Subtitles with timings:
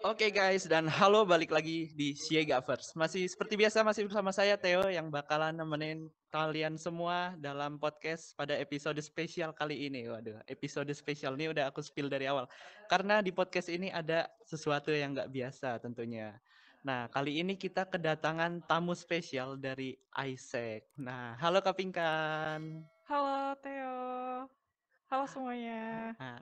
[0.00, 2.96] Oke guys, dan halo balik lagi di Siega First.
[2.96, 8.56] Masih seperti biasa masih bersama saya Theo yang bakalan nemenin kalian semua dalam podcast pada
[8.56, 10.08] episode spesial kali ini.
[10.08, 12.48] Waduh, episode spesial ini udah aku spill dari awal.
[12.88, 16.32] Karena di podcast ini ada sesuatu yang nggak biasa tentunya.
[16.80, 20.88] Nah, kali ini kita kedatangan tamu spesial dari Isaac.
[20.96, 22.88] Nah, halo Kak Pinkan.
[23.04, 24.00] Halo Theo.
[25.12, 26.16] Halo semuanya.
[26.16, 26.40] Nah,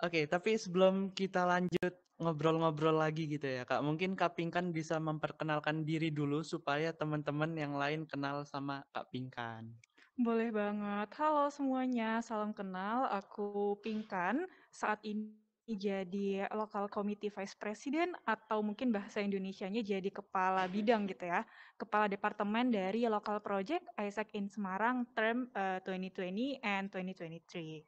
[0.00, 3.80] Oke, tapi sebelum kita lanjut ngobrol-ngobrol lagi gitu ya, Kak.
[3.80, 9.72] Mungkin Kak Pinkan bisa memperkenalkan diri dulu supaya teman-teman yang lain kenal sama Kak Pinkan.
[10.20, 11.08] Boleh banget.
[11.16, 13.08] Halo semuanya, salam kenal.
[13.08, 14.44] Aku Pinkan.
[14.68, 15.32] Saat ini
[15.64, 21.40] jadi Local Committee Vice President atau mungkin bahasa Indonesianya jadi kepala bidang gitu ya.
[21.80, 27.80] Kepala departemen dari Local Project Isaac in Semarang term uh, 2020 and 2023.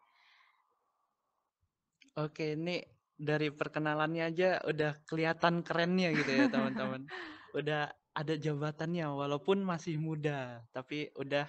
[2.16, 2.80] Oke, ini
[3.22, 7.06] dari perkenalannya aja udah kelihatan kerennya gitu ya teman-teman.
[7.52, 11.46] udah ada jabatannya walaupun masih muda, tapi udah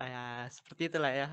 [0.00, 1.28] ya seperti itulah ya.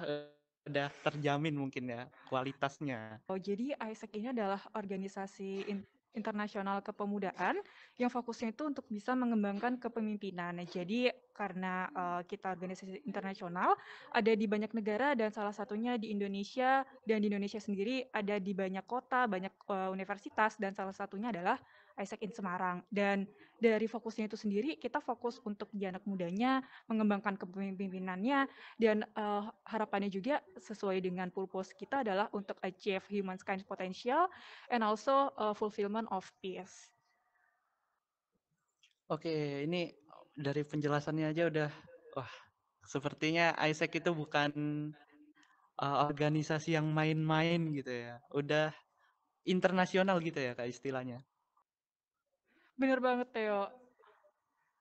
[0.61, 3.17] Udah terjamin mungkin ya kualitasnya.
[3.25, 5.65] Oh, jadi Isaac ini adalah organisasi
[6.11, 7.59] internasional kepemudaan
[7.95, 10.59] yang fokusnya itu untuk bisa mengembangkan kepemimpinan.
[10.59, 13.73] Nah, jadi karena uh, kita organisasi internasional
[14.11, 18.51] ada di banyak negara dan salah satunya di Indonesia dan di Indonesia sendiri ada di
[18.51, 21.57] banyak kota, banyak uh, universitas dan salah satunya adalah
[22.01, 22.81] Isaac in Semarang.
[22.89, 23.29] Dan
[23.61, 28.49] dari fokusnya itu sendiri, kita fokus untuk di anak mudanya, mengembangkan kepemimpinannya,
[28.81, 34.25] dan uh, harapannya juga sesuai dengan purpose kita adalah untuk achieve human kind potential
[34.73, 36.89] and also uh, fulfillment of peace.
[39.11, 39.93] Oke, ini
[40.33, 41.69] dari penjelasannya aja udah,
[42.17, 42.31] wah,
[42.87, 44.51] sepertinya Isaac itu bukan
[45.77, 48.17] uh, organisasi yang main-main gitu ya.
[48.31, 48.71] Udah
[49.45, 51.25] internasional gitu ya kak istilahnya.
[52.81, 53.69] Bener banget, Theo.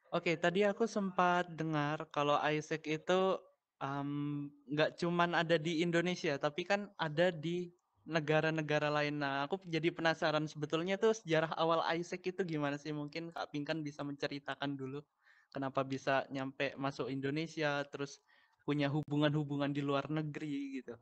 [0.09, 3.37] Oke, tadi aku sempat dengar kalau Isaac itu
[4.73, 7.69] nggak um, cuman ada di Indonesia, tapi kan ada di
[8.09, 9.21] negara-negara lain.
[9.21, 12.89] Nah, aku jadi penasaran sebetulnya tuh sejarah awal Isaac itu gimana sih?
[12.97, 15.05] Mungkin Kak Pinkan bisa menceritakan dulu
[15.53, 18.25] kenapa bisa nyampe masuk Indonesia, terus
[18.65, 20.97] punya hubungan-hubungan di luar negeri gitu.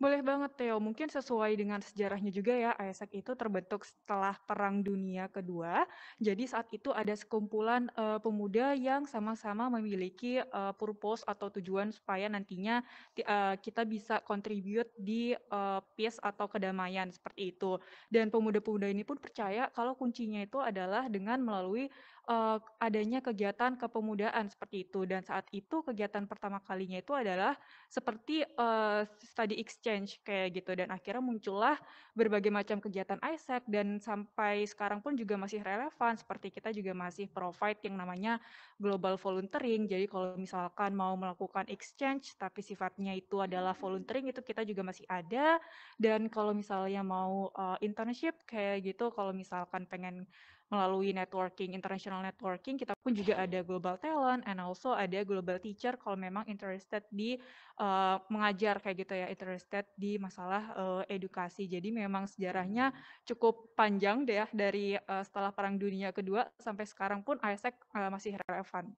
[0.00, 5.28] Boleh banget Theo, mungkin sesuai dengan sejarahnya juga ya, Isaac itu terbentuk setelah Perang Dunia
[5.28, 5.84] Kedua.
[6.16, 12.26] Jadi saat itu ada sekumpulan uh, pemuda yang sama-sama memiliki uh, purpose atau tujuan supaya
[12.26, 12.80] nantinya
[13.22, 17.78] uh, kita bisa contribute di uh, peace atau kedamaian seperti itu.
[18.08, 21.86] Dan pemuda-pemuda ini pun percaya kalau kuncinya itu adalah dengan melalui
[22.28, 25.06] uh, adanya kegiatan kepemudaan seperti itu.
[25.08, 27.56] Dan saat itu kegiatan pertama kalinya itu adalah
[27.90, 30.76] seperti uh, study exchange kayak gitu.
[30.78, 31.76] Dan akhirnya muncullah
[32.12, 36.14] berbagai macam kegiatan Isaac dan sampai sekarang pun juga masih relevan.
[36.14, 38.38] Seperti kita juga masih provide yang namanya
[38.78, 39.88] global volunteering.
[39.88, 45.06] Jadi kalau misalkan mau melakukan exchange tapi sifatnya itu adalah volunteering itu kita juga masih
[45.10, 45.58] ada.
[45.98, 50.26] Dan kalau misalnya mau uh, internship kayak gitu kalau misalkan pengen
[50.72, 56.00] melalui networking, international networking, kita pun juga ada global talent and also ada global teacher
[56.00, 57.36] kalau memang interested di
[57.76, 61.68] uh, mengajar kayak gitu ya, interested di masalah uh, edukasi.
[61.68, 62.88] Jadi memang sejarahnya
[63.28, 68.08] cukup panjang deh ya dari uh, setelah Perang Dunia Kedua sampai sekarang pun Isaac uh,
[68.08, 68.88] masih relevan.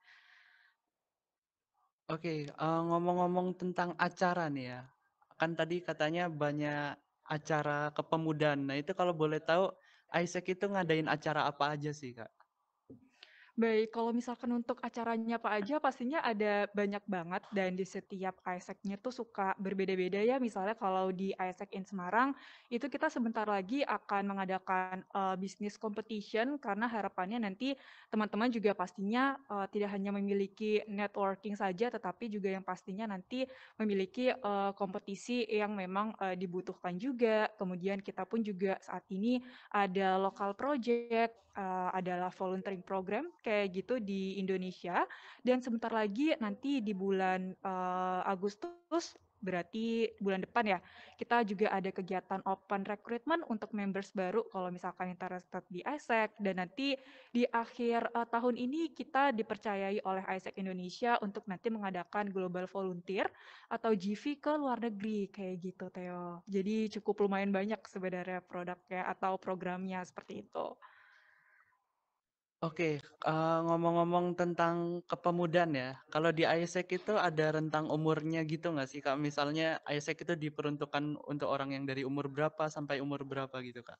[2.06, 4.80] Oke, okay, uh, ngomong-ngomong tentang acara nih ya,
[5.34, 8.68] kan tadi katanya banyak acara kepemudaan.
[8.68, 9.72] Nah itu kalau boleh tahu
[10.22, 12.30] Isaac itu ngadain acara apa aja sih, Kak?
[13.54, 18.98] Baik, kalau misalkan untuk acaranya apa aja pastinya ada banyak banget dan di setiap Isaac-nya
[18.98, 20.42] tuh suka berbeda-beda ya.
[20.42, 22.34] Misalnya kalau di Isaac in Semarang
[22.66, 27.78] itu kita sebentar lagi akan mengadakan uh, bisnis competition karena harapannya nanti
[28.10, 33.46] teman-teman juga pastinya uh, tidak hanya memiliki networking saja tetapi juga yang pastinya nanti
[33.78, 37.46] memiliki uh, kompetisi yang memang uh, dibutuhkan juga.
[37.54, 39.38] Kemudian kita pun juga saat ini
[39.70, 45.04] ada local project, uh, adalah volunteering program kayak gitu di Indonesia.
[45.44, 49.12] Dan sebentar lagi nanti di bulan uh, Agustus
[49.44, 50.78] berarti bulan depan ya
[51.20, 54.40] kita juga ada kegiatan open recruitment untuk members baru.
[54.48, 56.96] Kalau misalkan interested di Isaac dan nanti
[57.28, 63.28] di akhir uh, tahun ini kita dipercayai oleh Isaac Indonesia untuk nanti mengadakan global volunteer
[63.68, 66.40] atau GV ke luar negeri kayak gitu Theo.
[66.48, 70.66] Jadi cukup lumayan banyak sebenarnya produknya atau programnya seperti itu.
[72.64, 72.90] Oke,
[73.30, 74.76] uh, ngomong-ngomong tentang
[75.10, 79.16] kepemudaan ya, kalau di Isaac itu ada rentang umurnya gitu nggak sih, Kak?
[79.26, 79.66] Misalnya
[79.96, 83.98] Isaac itu diperuntukkan untuk orang yang dari umur berapa sampai umur berapa gitu, Kak?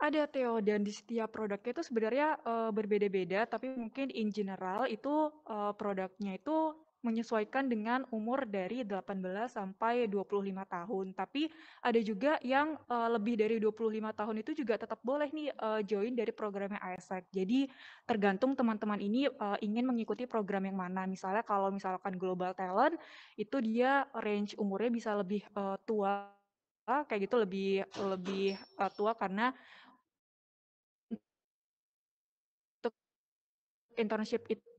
[0.00, 5.28] Ada Theo, dan di setiap produknya itu sebenarnya, eee, berbeda-beda, tapi mungkin in general itu,
[5.44, 11.16] eee, produknya itu menyesuaikan dengan umur dari 18 sampai 25 tahun.
[11.16, 11.48] Tapi
[11.80, 16.12] ada juga yang, eee, lebih dari 25 tahun itu juga tetap boleh nih, eee, join
[16.16, 17.32] dari programnya AIESEC.
[17.32, 17.66] Jadi
[18.04, 21.08] tergantung teman-teman ini, eee, ingin mengikuti program yang mana.
[21.08, 22.96] Misalnya kalau misalkan Global Talent,
[23.40, 26.36] itu dia range umurnya bisa lebih, eee, tua,
[26.86, 29.54] kayak gitu lebih lebih, eee, tua karena
[34.00, 34.69] internship itu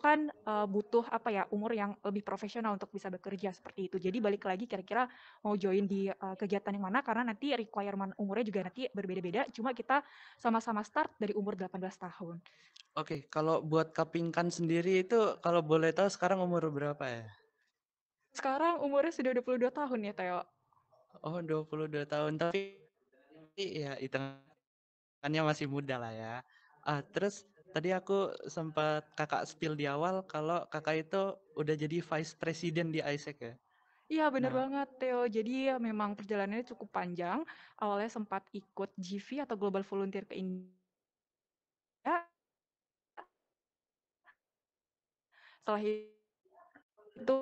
[0.00, 3.96] kan, eee, butuh apa ya, umur yang lebih profesional untuk bisa bekerja seperti itu.
[4.00, 5.08] Jadi balik lagi kira-kira
[5.44, 9.72] mau join di, eee, kegiatan yang mana karena nanti requirement umurnya juga nanti berbeda-beda, cuma
[9.76, 10.02] kita
[10.40, 12.40] sama-sama start dari umur 18 tahun.
[13.00, 17.24] Oke, kalau buat Kapingkan sendiri itu kalau boleh tahu sekarang umur berapa ya?
[18.38, 20.40] Sekarang umurnya sudah 22 tahun ya, Theo.
[21.24, 22.60] Oh, 22 tahun, tapi
[23.56, 26.34] ya hitungannya masih muda lah ya.
[26.86, 27.44] Ah, terus
[27.76, 33.04] tadi aku sempat Kakak spill di awal kalau Kakak itu udah jadi Vice President di
[33.04, 33.54] AIESEC ya?
[34.06, 35.26] Iya, bener Nah banget, Theo.
[35.26, 37.42] Jadi ya memang perjalanannya cukup panjang.
[37.82, 40.70] Awalnya sempat ikut GV atau Global Volunteer ke India.
[45.66, 47.34] Setelah itu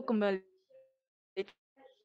[0.00, 0.57] kembali ke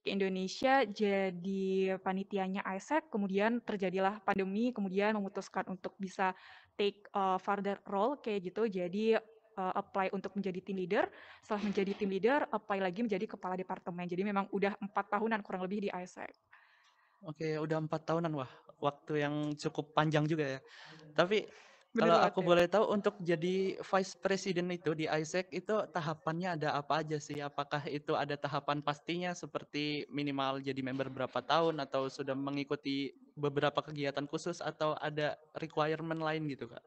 [0.04, 6.36] Indonesia jadi panitianya AIESEC, kemudian terjadilah pandemi, kemudian memutuskan untuk bisa
[6.76, 8.68] take, eee, further role kayak gitu.
[8.68, 11.06] Jadi, eee, apply untuk menjadi team leader,
[11.40, 14.06] setelah menjadi team leader, apply lagi menjadi kepala departemen.
[14.10, 16.36] Jadi memang udah 4 tahunan kurang lebih di AIESEC.
[17.24, 18.32] Oke, udah 4 tahunan.
[18.36, 18.52] Wah,
[18.84, 20.62] waktu yang cukup panjang juga ya.
[21.16, 21.48] Tapi
[21.94, 22.50] kalau aku Theo.
[22.50, 27.38] boleh tahu untuk jadi Vice President itu di AIESEC itu tahapannya ada apa aja sih?
[27.38, 33.86] Apakah itu ada tahapan pastinya seperti minimal jadi member berapa tahun atau sudah mengikuti beberapa
[33.86, 36.82] kegiatan khusus atau ada requirement lain gitu, Kak?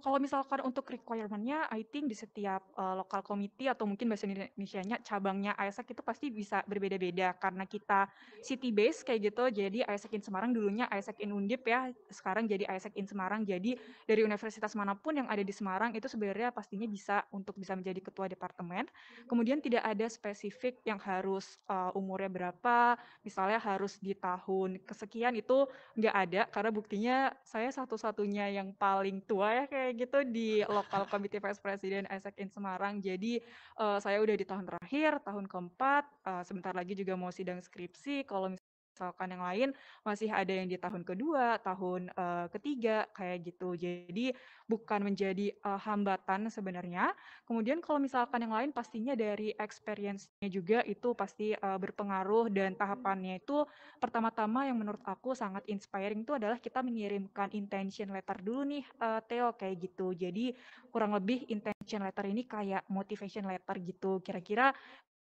[0.00, 5.04] Kalau misalkan untuk requirement-nya, I think di setiap, eee, lokal committee atau mungkin bahasa Indonesianya
[5.04, 8.08] cabangnya AIESEC itu pasti bisa berbeda-beda karena kita
[8.40, 9.44] city base kayak gitu.
[9.52, 13.44] Jadi AIESEC in Semarang dulunya AIESEC in Undip ya, sekarang jadi AIESEC in Semarang.
[13.44, 13.76] Jadi
[14.08, 18.00] dari universitas mana pun yang ada di Semarang itu sebenarnya pastinya bisa untuk bisa menjadi
[18.00, 18.88] ketua departemen.
[19.28, 25.68] Kemudian tidak ada spesifik yang harus, eee, umurnya berapa, misalnya harus di tahun kesekian, itu
[25.98, 31.40] nggak ada karena buktinya saya satu-satunya yang paling tua ya kayak gitu di lokal committee
[31.42, 32.98] vice president AIESEC in Semarang.
[33.02, 33.40] Jadi,
[33.78, 38.24] eee, saya udah di tahun terakhir, tahun keempat, eee, sebentar lagi juga mau sidang skripsi.
[38.28, 38.52] Kalau
[39.00, 39.68] misalkan yang lain
[40.04, 43.72] masih ada yang di tahun kedua, tahun, eee, ketiga, kayak gitu.
[43.80, 44.36] Jadi
[44.68, 47.16] bukan menjadi, eee, hambatan sebenarnya.
[47.48, 53.40] Kemudian kalau misalkan yang lain pastinya dari experience-nya juga itu pasti, eee, berpengaruh dan tahapannya
[53.40, 53.64] itu
[54.02, 59.20] pertama-tama yang menurut aku sangat inspiring itu adalah kita mengirimkan intention letter dulu nih, eee,
[59.28, 60.12] Theo, kayak gitu.
[60.12, 60.52] Jadi
[60.90, 64.20] kurang lebih intention letter ini kayak motivation letter gitu.
[64.24, 64.72] Kira-kira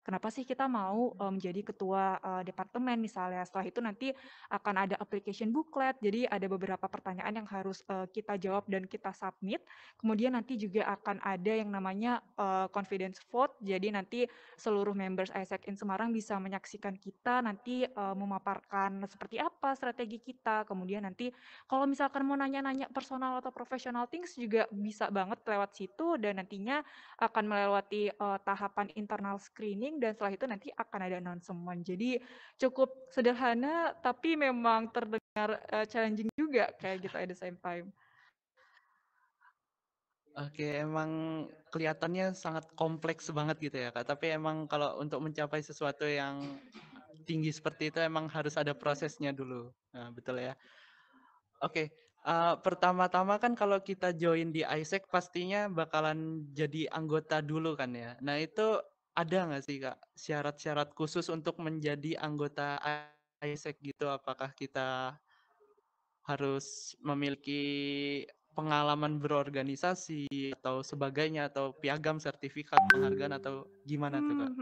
[0.03, 3.43] kenapa sih kita mau, eee, menjadi ketua, eee, departemen misalnya.
[3.47, 4.09] Setelah itu nanti
[4.51, 9.11] akan ada application booklet, jadi ada beberapa pertanyaan yang harus, eee, kita jawab dan kita
[9.15, 9.63] submit.
[10.01, 13.57] Kemudian nanti juga akan ada yang namanya, eee, confidence vote.
[13.63, 14.21] Jadi nanti
[14.59, 20.65] seluruh members AIESEC in Semarang bisa menyaksikan kita nanti, eee, memaparkan seperti apa strategi kita.
[20.69, 21.31] Kemudian nanti
[21.69, 26.83] kalau misalkan mau nanya-nanya personal atau professional things juga bisa banget lewat situ dan nantinya
[27.21, 31.81] akan melewati, eee, tahapan internal screening dan setelah itu nanti akan ada announcement.
[31.83, 32.21] Jadi
[32.61, 37.91] cukup sederhana tapi memang terdengar, eee, challenging juga kayak gitu at the same time.
[40.39, 41.11] Oke, emang
[41.75, 44.07] kelihatannya sangat kompleks banget gitu ya, Kak.
[44.15, 46.39] Tapi emang kalau untuk mencapai sesuatu yang
[47.27, 49.75] tinggi seperti itu emang harus ada prosesnya dulu.
[49.91, 50.55] Nah, betul ya.
[51.61, 51.93] Oke,
[52.25, 58.17] eee, pertama-tama kan kalau kita join di AIESEC pastinya bakalan jadi anggota dulu kan ya.
[58.25, 58.81] Nah itu
[59.17, 62.79] ada nggak sih, Kak, syarat-syarat khusus untuk menjadi anggota
[63.41, 64.07] AIESEC gitu?
[64.09, 65.19] Apakah kita
[66.29, 67.63] harus memiliki
[68.55, 70.27] pengalaman berorganisasi
[70.59, 74.53] atau sebagainya, atau piagam, sertifikat, penghargaan, atau gimana tuh, Kak?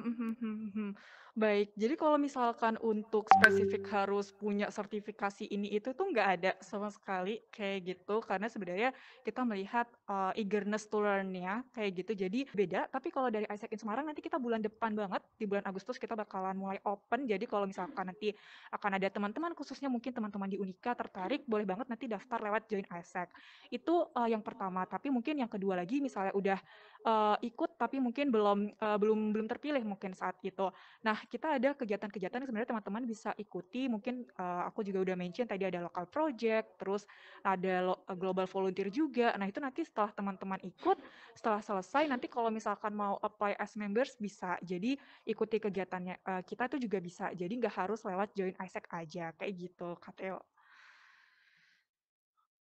[1.38, 6.90] Baik, jadi kalau misalkan untuk spesifik harus punya sertifikasi ini itu tuh nggak ada sama
[6.90, 8.90] sekali kayak gitu, karena sebenarnya
[9.22, 12.26] kita melihat, eee, eagerness to learn-nya kayak gitu.
[12.26, 15.62] Jadi beda, tapi kalau dari AIESEC in Semarang nanti kita bulan depan banget, di bulan
[15.70, 17.30] Agustus kita bakalan mulai open.
[17.30, 18.34] Jadi kalau misalkan nanti
[18.74, 22.82] akan ada teman-teman, khususnya mungkin teman-teman di Unika tertarik, boleh banget nanti daftar lewat join
[22.90, 23.30] AIESEC.
[23.70, 26.58] Itu, eee, yang pertama, tapi mungkin yang kedua lagi misalnya udah
[27.06, 30.70] uh, ikut tapi mungkin belum uh, belum belum terpilih mungkin saat itu.
[31.04, 33.86] Nah, kita ada kegiatan-kegiatan yang sebenarnya teman-teman bisa ikuti.
[33.86, 37.06] Mungkin uh, aku juga udah mention tadi ada local project, terus
[37.44, 39.34] ada lo, global volunteer juga.
[39.36, 40.98] Nah, itu nanti setelah teman-teman ikut,
[41.36, 44.58] setelah selesai nanti kalau misalkan mau apply as members bisa.
[44.64, 47.30] Jadi ikuti kegiatannya uh, kita tuh juga bisa.
[47.34, 50.40] Jadi nggak harus lewat join ISEC aja kayak gitu, Kateo.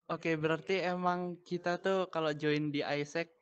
[0.07, 3.36] Oke, berarti emang kita tuh kalau join di ISEC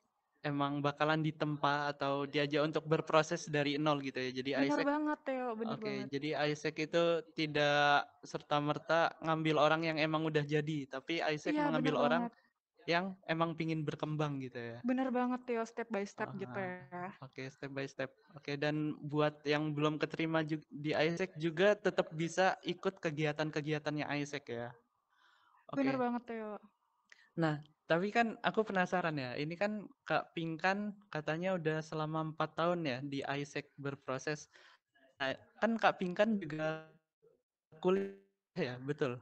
[0.45, 4.31] emang bakalan ditempa atau diajak untuk berproses dari nol gitu ya.
[4.31, 6.09] Jadi bener ISEC banget Teo, bener Oke, banget.
[6.13, 11.95] jadi ISEC itu tidak serta-merta ngambil orang yang emang udah jadi, tapi ISEC Iya, mengambil
[11.97, 12.33] orang banget.
[12.85, 14.79] yang emang pingin berkembang gitu ya.
[14.85, 16.37] Bener banget Teo, step by step Aha.
[16.37, 17.09] gitu ya.
[17.25, 18.11] Oke, step by step.
[18.37, 24.69] Oke, dan buat yang belum keterima di ISEC juga tetap bisa ikut kegiatan-kegiatannya ISEC ya.
[25.73, 25.81] Oke.
[25.81, 26.51] Bener banget Teo.
[27.35, 29.37] Nah, tapi kan aku penasaran ya.
[29.37, 34.49] Ini kan Kak Pink kan katanya udah selama empat tahun ya di ISEC berproses.
[35.21, 36.89] Nah, kan Kak Pink kan juga
[37.77, 38.17] kuliah
[38.57, 39.21] ya, betul?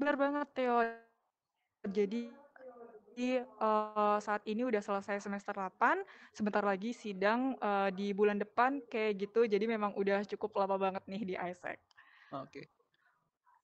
[0.00, 0.80] Bener banget Teo.
[1.84, 2.32] Jadi
[3.60, 6.00] uh, saat ini udah selesai semester 8,
[6.32, 9.44] sebentar lagi sidang uh, di bulan depan kayak gitu.
[9.44, 11.76] Jadi memang udah cukup lama banget nih di ISEC.
[12.32, 12.72] Oke.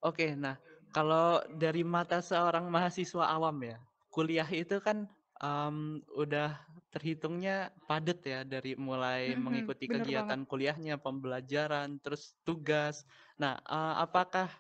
[0.04, 0.60] Oke, nah
[0.94, 3.78] kalau dari mata seorang mahasiswa awam ya,
[4.14, 5.06] kuliah itu kan
[5.42, 6.59] um, udah
[6.90, 10.49] terhitungnya padat ya dari mulai Mhm, mengikuti kegiatan banget.
[10.50, 13.06] kuliahnya, pembelajaran, terus tugas.
[13.38, 14.50] Nah, uh, apakah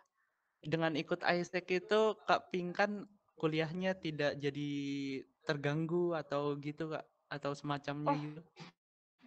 [0.62, 2.90] dengan ikut ISEC itu Kak Pink kan
[3.40, 4.70] kuliahnya tidak jadi
[5.48, 7.06] terganggu atau gitu Kak?
[7.30, 8.40] Atau semacamnya Oh, gitu?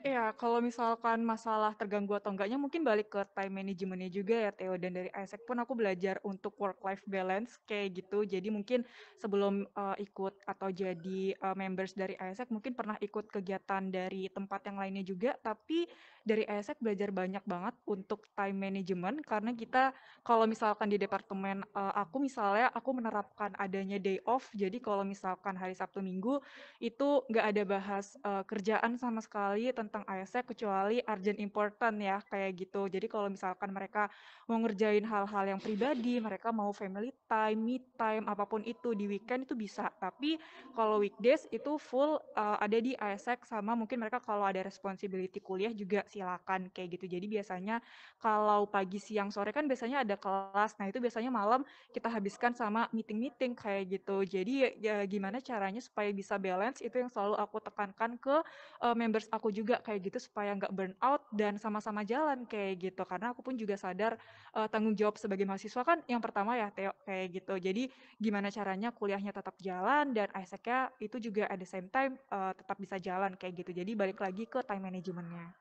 [0.04, 4.76] Iya, kalau misalkan masalah terganggu atau enggaknya mungkin balik ke time managementnya juga ya Theo
[4.76, 8.28] dan dari ISEC pun aku belajar untuk work life balance kayak gitu.
[8.28, 8.84] Jadi mungkin
[9.16, 14.68] sebelum uh, ikut atau jadi uh, members dari ISEC mungkin pernah ikut kegiatan dari tempat
[14.68, 15.88] yang lainnya juga, tapi
[16.24, 19.92] dari ISEC belajar banyak banget untuk time management karena kita
[20.24, 24.48] kalau misalkan di departemen uh, aku misalnya aku menerapkan adanya day off.
[24.56, 26.40] Jadi kalau misalkan hari Sabtu Minggu
[26.80, 32.56] itu nggak ada bahas uh, kerjaan sama sekali tentang ASEC kecuali urgent important ya kayak
[32.56, 32.88] gitu.
[32.88, 34.08] Jadi kalau misalkan mereka
[34.48, 39.12] mau ngerjain hal-hal yang pribadi, mereka mau family time, me time, apa pun itu di
[39.12, 39.92] weekend itu bisa.
[40.00, 40.40] Tapi
[40.72, 45.76] kalau weekdays itu full uh, ada di ASEC sama mungkin mereka kalau ada responsibility kuliah
[45.76, 47.18] juga silakan kayak gitu.
[47.18, 47.82] Jadi biasanya
[48.22, 50.78] kalau pagi, siang, sore kan biasanya ada kelas.
[50.78, 54.22] Nah, itu biasanya malam kita habiskan sama meeting-meeting kayak gitu.
[54.22, 58.36] Jadi ya gimana caranya supaya bisa balance itu yang selalu aku tekankan ke
[58.84, 63.02] uh, members aku juga kayak gitu supaya nggak burn out dan sama-sama jalan kayak gitu
[63.08, 64.20] karena aku pun juga sadar
[64.54, 67.84] uh, tanggung jawab sebagai mahasiswa kan yang pertama ya Teo kayak gitu jadi
[68.20, 72.78] gimana caranya kuliahnya tetap jalan dan ISEC-nya itu juga at the same time uh, tetap
[72.78, 75.52] bisa jalan kayak gitu jadi balik lagi ke time managementnya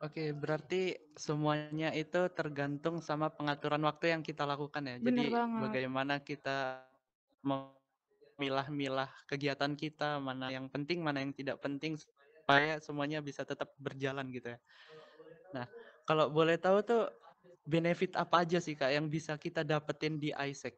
[0.00, 4.96] Oke, berarti semuanya itu tergantung sama pengaturan waktu yang kita lakukan ya.
[5.00, 5.60] Bener Jadi banget.
[5.60, 6.88] bagaimana kita
[7.44, 14.32] memilah-milah kegiatan kita, mana yang penting, mana yang tidak penting supaya semuanya bisa tetap berjalan
[14.32, 14.58] gitu ya.
[15.56, 15.66] Nah,
[16.08, 17.02] kalau boleh tahu tuh
[17.68, 20.76] benefit apa aja sih Kak yang bisa kita dapetin di ISEC?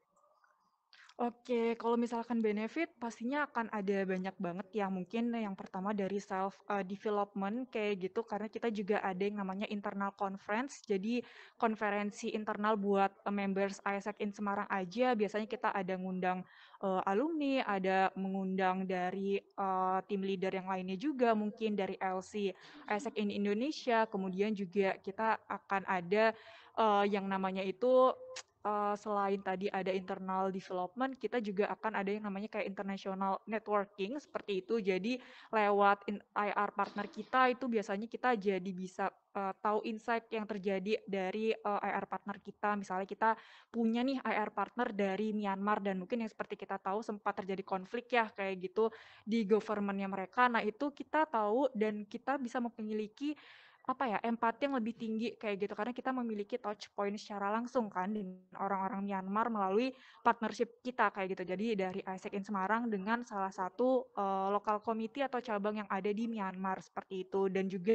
[1.21, 4.88] Oke, kalau misalkan benefit pastinya akan ada banyak banget ya.
[4.88, 9.69] Mungkin yang pertama dari self uh, development kayak gitu karena kita juga ada yang namanya
[9.69, 10.81] internal conference.
[10.88, 11.21] Jadi
[11.61, 16.49] konferensi internal buat uh, members ISEC in Semarang aja biasanya kita ada ngundang
[16.81, 22.57] uh, alumni, ada mengundang dari uh, tim leader yang lainnya juga, mungkin dari LC
[22.88, 24.09] ISEC in Indonesia.
[24.09, 26.33] Kemudian juga kita akan ada
[26.81, 28.16] uh, yang namanya itu
[28.62, 34.16] uh, selain tadi ada internal development, kita juga akan ada yang namanya kayak international networking
[34.19, 34.78] seperti itu.
[34.78, 35.19] Jadi
[35.50, 41.52] lewat IR partner kita itu biasanya kita jadi bisa uh, tahu insight yang terjadi dari
[41.52, 42.78] uh, IR partner kita.
[42.78, 43.31] Misalnya kita
[43.69, 48.14] punya nih IR partner dari Myanmar dan mungkin yang seperti kita tahu sempat terjadi konflik
[48.14, 48.88] ya kayak gitu
[49.26, 50.47] di governmentnya mereka.
[50.47, 53.35] Nah itu kita tahu dan kita bisa memiliki
[53.82, 55.74] apa ya empati yang lebih tinggi kayak gitu.
[55.74, 59.90] Karena kita memiliki touch point secara langsung kan dengan orang-orang Myanmar melalui
[60.22, 61.42] partnership kita kayak gitu.
[61.42, 66.10] Jadi dari ISEC in Semarang dengan salah satu uh, lokal committee atau cabang yang ada
[66.14, 67.50] di Myanmar seperti itu.
[67.50, 67.94] Dan juga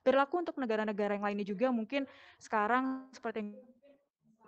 [0.00, 1.68] berlaku untuk negara-negara yang lainnya juga.
[1.68, 2.08] Mungkin
[2.40, 3.50] sekarang seperti yang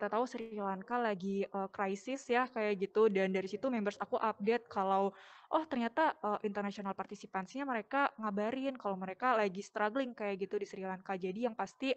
[0.03, 3.07] kita tahu Sri Lanka lagi uh, krisis ya kayak gitu.
[3.07, 5.15] Dan dari situ members aku update kalau
[5.55, 10.83] oh ternyata uh, international partisipansinya mereka ngabarin kalau mereka lagi struggling kayak gitu di Sri
[10.83, 11.15] Lanka.
[11.15, 11.95] Jadi yang pasti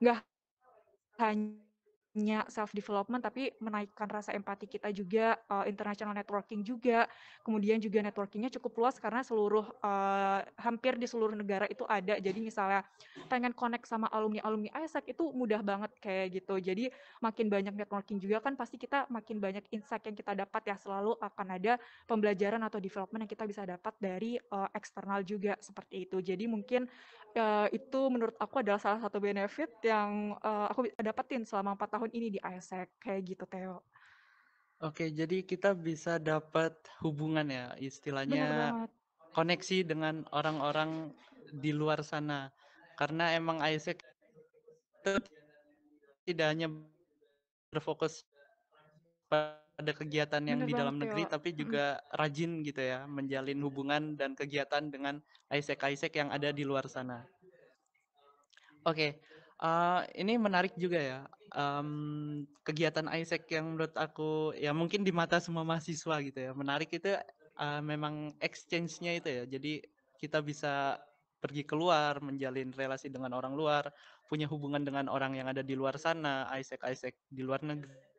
[0.00, 0.24] nggak
[1.20, 1.73] hanya
[2.14, 7.10] hanya self development tapi menaikkan rasa empati kita juga, uh, international networking juga,
[7.42, 12.14] kemudian juga networkingnya cukup luas karena seluruh uh, hampir di seluruh negara itu ada.
[12.22, 12.86] Jadi misalnya
[13.26, 16.54] pengen connect sama alumni-alumni ISEC itu mudah banget kayak gitu.
[16.62, 20.78] Jadi makin banyak networking juga kan pasti kita makin banyak insight yang kita dapat ya
[20.78, 26.06] selalu akan ada pembelajaran atau development yang kita bisa dapat dari uh, eksternal juga seperti
[26.06, 26.22] itu.
[26.22, 26.86] Jadi mungkin
[27.34, 32.03] uh, itu menurut aku adalah salah satu benefit yang uh, aku dapetin selama empat tahun
[32.12, 33.80] ini di ISEC kayak gitu Theo.
[34.84, 38.84] Oke, jadi kita bisa dapat hubungan ya, istilahnya
[39.32, 41.14] koneksi dengan orang-orang
[41.54, 42.52] di luar sana.
[43.00, 44.02] Karena emang ISEC
[46.24, 46.68] tidak hanya
[47.72, 48.28] berfokus
[49.28, 51.32] pada kegiatan yang Bener di dalam negeri, Theo.
[51.34, 55.18] tapi juga rajin gitu ya, menjalin hubungan dan kegiatan dengan
[55.50, 57.26] ISEC-ISEC yang ada di luar sana.
[58.84, 59.18] Oke,
[59.64, 61.18] uh, ini menarik juga ya,
[61.54, 66.90] um, kegiatan ISEC yang menurut aku ya mungkin di mata semua mahasiswa gitu ya, menarik
[66.92, 67.14] itu
[67.58, 69.44] uh, memang exchange-nya itu ya.
[69.48, 69.80] Jadi
[70.20, 70.98] kita bisa
[71.38, 73.92] pergi keluar, menjalin relasi dengan orang luar,
[74.26, 78.14] punya hubungan dengan orang yang ada di luar sana, ISEC-ISEC di luar negeri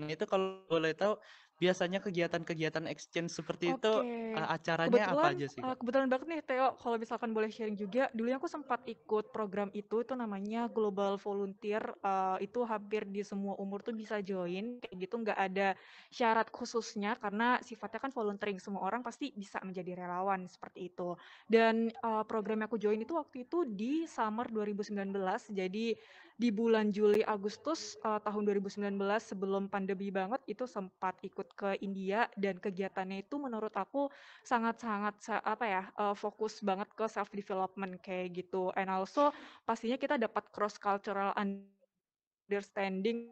[0.00, 1.20] Nah itu kalau boleh tahu
[1.62, 4.34] biasanya kegiatan-kegiatan exchange seperti itu Oke.
[4.34, 7.78] uh, acaranya apa Kebetulan, aja sih, uh, kebetulan banget nih Theo, kalau misalkan boleh sharing
[7.78, 13.22] juga, dulunya aku sempat ikut program itu, itu namanya Global Volunteer, uh, itu hampir di
[13.22, 15.78] semua umur tuh bisa join, kayak gitu nggak ada
[16.10, 21.14] syarat khususnya karena sifatnya kan volunteering, semua orang pasti bisa menjadi relawan seperti itu.
[21.46, 25.14] Dan uh, program yang aku join itu waktu itu di summer 2019,
[25.54, 25.94] jadi
[26.42, 32.26] di bulan Juli Agustus uh, tahun 2019 sebelum pandemi banget itu sempat ikut ke India
[32.34, 34.10] dan kegiatannya itu menurut aku
[34.42, 38.74] sangat-sangat apa ya uh, fokus banget ke self development kayak gitu.
[38.74, 39.30] And also
[39.62, 43.30] pastinya kita dapat cross cultural understanding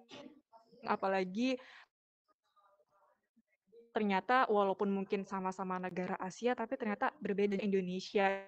[0.87, 1.59] apalagi
[3.91, 8.47] ternyata walaupun mungkin sama-sama negara Asia tapi ternyata berbeda Indonesia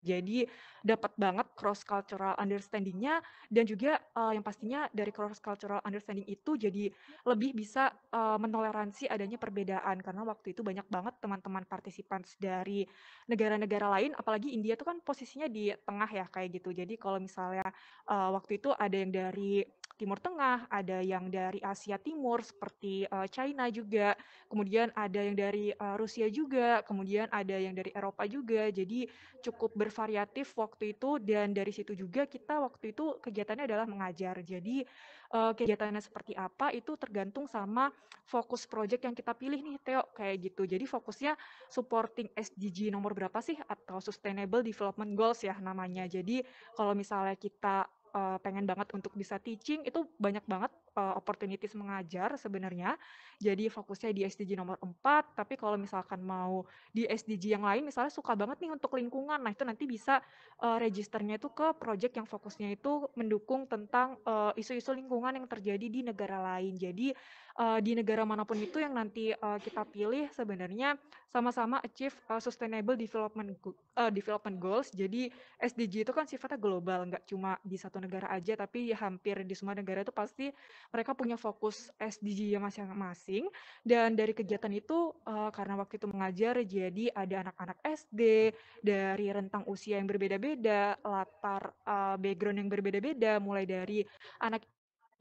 [0.00, 0.48] jadi
[0.80, 3.20] dapat banget cross cultural understanding-nya
[3.52, 6.88] dan juga uh, yang pastinya dari cross cultural understanding itu jadi
[7.28, 12.88] lebih bisa uh, menoleransi adanya perbedaan karena waktu itu banyak banget teman-teman partisipan dari
[13.28, 16.72] negara-negara lain apalagi India itu kan posisinya di tengah ya kayak gitu.
[16.72, 17.68] Jadi kalau misalnya
[18.08, 19.62] uh, waktu itu ada yang dari
[20.00, 24.16] Timur Tengah, ada yang dari Asia Timur seperti uh, China juga,
[24.48, 28.72] kemudian ada yang dari uh, Rusia juga, kemudian ada yang dari Eropa juga.
[28.72, 29.04] Jadi
[29.44, 34.40] cukup bervariatif waktu itu dan dari situ juga kita waktu itu kegiatannya adalah mengajar.
[34.40, 34.88] Jadi
[35.36, 37.92] uh, kegiatannya seperti apa itu tergantung sama
[38.24, 40.64] fokus project yang kita pilih nih Theo kayak gitu.
[40.64, 41.36] Jadi fokusnya
[41.68, 46.08] supporting SDG nomor berapa sih atau Sustainable Development Goals ya namanya.
[46.08, 46.40] Jadi
[46.72, 47.84] kalau misalnya kita
[48.14, 52.96] uh, pengen banget untuk bisa teaching itu banyak banget uh, opportunities mengajar sebenarnya.
[53.40, 58.12] Jadi fokusnya di SDG nomor 4, tapi kalau misalkan mau di SDG yang lain misalnya
[58.12, 59.40] suka banget nih untuk lingkungan.
[59.40, 60.20] Nah, itu nanti bisa
[60.60, 64.20] uh, registernya itu ke project yang fokusnya itu mendukung tentang
[64.58, 66.76] isu-isu uh, lingkungan yang terjadi di negara lain.
[66.76, 67.14] Jadi
[67.60, 70.96] uh, di negara mana pun itu yang nanti uh, kita pilih sebenarnya
[71.30, 73.54] sama-sama achieve uh, sustainable development
[73.96, 74.90] uh, development goals.
[74.90, 75.30] Jadi
[75.62, 79.78] SDG itu kan sifatnya global, nggak cuma di satu negara aja, tapi hampir di semua
[79.78, 80.50] negara itu pasti
[80.90, 83.46] mereka punya fokus SDG ya masing-masing
[83.86, 89.62] dan dari kegiatan itu uh, karena waktu itu mengajar jadi ada anak-anak SD dari rentang
[89.70, 94.02] usia yang berbeda-beda latar uh, background yang berbeda-beda mulai dari
[94.42, 94.66] anak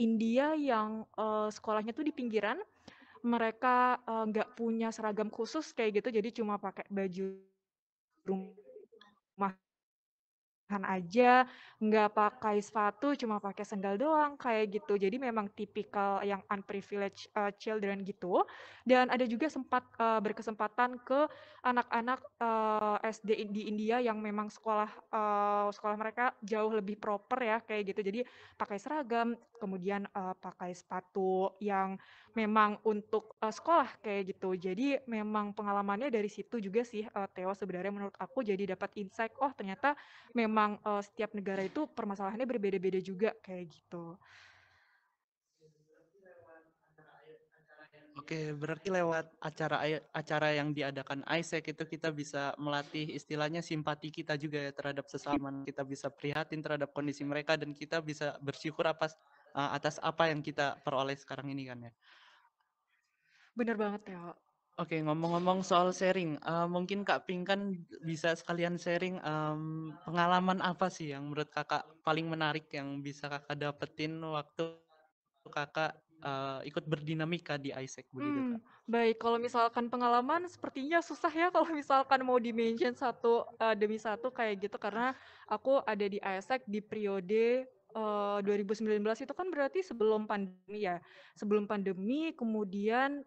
[0.01, 2.58] India yang uh, sekolahnya tuh di pinggiran
[3.19, 7.36] mereka nggak uh, punya seragam khusus kayak gitu jadi cuma pakai baju
[10.69, 11.49] aja,
[11.82, 15.01] nggak pakai sepatu, cuma pakai sandal doang, kayak gitu.
[15.01, 18.45] Jadi memang tipikal yang unprivileged uh, children gitu.
[18.86, 21.25] Dan ada juga sempat uh, berkesempatan ke
[21.65, 27.58] anak-anak uh, SD di India yang memang sekolah uh, sekolah mereka jauh lebih proper ya,
[27.65, 28.01] kayak gitu.
[28.05, 28.19] Jadi
[28.53, 31.99] pakai seragam, kemudian uh, pakai sepatu yang
[32.33, 34.55] memang untuk uh, sekolah kayak gitu.
[34.55, 39.35] Jadi memang pengalamannya dari situ juga sih uh, Theo sebenarnya menurut aku jadi dapat insight,
[39.43, 39.99] oh ternyata
[40.31, 44.15] memang uh, setiap negara itu permasalahannya berbeda-beda juga kayak gitu.
[48.19, 49.79] Oke, berarti lewat acara
[50.11, 55.63] acara yang diadakan ISEC itu kita bisa melatih istilahnya simpati kita juga ya terhadap sesama.
[55.63, 59.15] Kita bisa prihatin terhadap kondisi mereka dan kita bisa bersyukur atas
[59.55, 61.91] uh, atas apa yang kita peroleh sekarang ini kan ya.
[63.57, 64.33] Bener banget ya.
[64.79, 70.88] Oke, ngomong-ngomong soal sharing, uh, mungkin Kak Pink kan bisa sekalian sharing um, pengalaman apa
[70.88, 74.79] sih yang menurut Kakak paling menarik yang bisa Kakak dapetin waktu
[75.51, 78.63] Kakak uh, ikut berdinamika di ISEC begitu Hmm, Kak?
[78.88, 79.19] baik.
[79.19, 84.67] Kalau misalkan pengalaman sepertinya susah ya kalau misalkan mau di-mention satu uh, demi satu kayak
[84.67, 85.15] gitu karena
[85.47, 91.02] aku ada di ISEC di periode uh, 2019 itu kan berarti sebelum pandemi ya.
[91.38, 93.23] Sebelum pandemi kemudian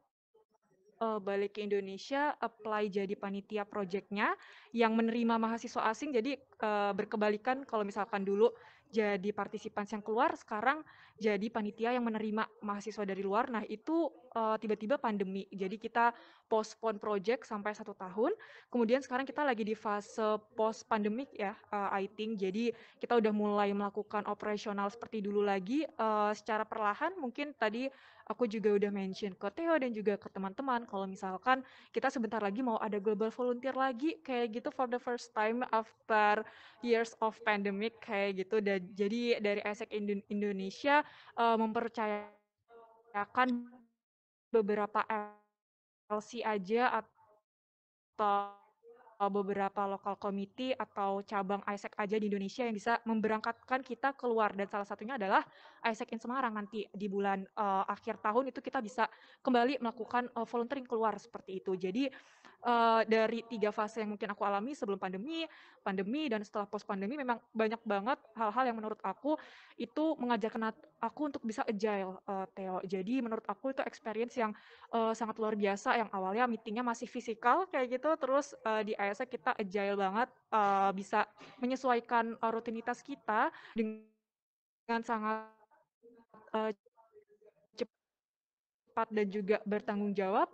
[1.03, 4.39] uh, balik ke Indonesia, apply jadi panitia projectnya
[4.71, 6.15] yang menerima mahasiswa asing.
[6.15, 8.55] Jadi uh, berkebalikan kalau misalkan dulu
[8.93, 10.85] jadi partisipan yang keluar, sekarang
[11.23, 13.47] jadi panitia yang menerima mahasiswa dari luar.
[13.47, 16.11] Nah itu uh, tiba-tiba pandemi, jadi kita
[16.51, 18.35] postpone project sampai satu tahun.
[18.67, 22.43] Kemudian sekarang kita lagi di fase post pandemic ya, uh, I think.
[22.43, 27.15] Jadi kita udah mulai melakukan operasional seperti dulu lagi, uh, secara perlahan.
[27.15, 27.87] Mungkin tadi
[28.29, 32.63] aku juga udah mention ke Theo dan juga ke teman-teman kalau misalkan kita sebentar lagi
[32.63, 36.47] mau ada global volunteer lagi kayak gitu for the first time after
[36.85, 39.91] years of pandemic kayak gitu dan jadi dari ESEC
[40.31, 41.03] Indonesia
[41.39, 43.49] uh, mempercayakan
[44.53, 45.01] beberapa
[46.09, 48.63] LC aja atau
[49.31, 54.67] beberapa lokal komite atau cabang ISEC aja di Indonesia yang bisa memberangkatkan kita keluar dan
[54.67, 55.47] salah satunya adalah
[55.87, 59.07] ISEC in Semarang nanti di bulan uh, akhir tahun itu kita bisa
[59.45, 61.79] kembali melakukan uh, volunteering keluar seperti itu.
[61.79, 62.11] Jadi
[62.63, 65.47] uh, dari tiga fase yang mungkin aku alami sebelum pandemi,
[65.83, 69.37] pandemi dan setelah post pandemi memang banyak banget hal-hal yang menurut aku
[69.77, 70.71] itu mengajarkan
[71.03, 72.81] aku untuk bisa agile, uh, Theo.
[72.87, 74.55] Jadi menurut aku itu experience yang
[74.95, 79.39] uh, sangat luar biasa yang awalnya meetingnya masih fisikal kayak gitu, terus uh, di ISEC
[79.39, 81.27] kita agile banget, uh, bisa
[81.59, 85.51] menyesuaikan uh, rutinitas kita dengan sangat
[88.93, 90.53] cepat dan juga bertanggung jawab.